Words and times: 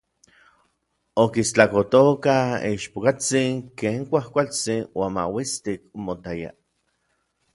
Okistlakojtokaj 1.23 2.71
ichpokatsin 2.77 3.53
ken 3.79 3.99
kuajkualtsin 4.09 4.81
uan 4.97 5.13
mauistik 5.19 5.81
omotaya. 5.99 6.51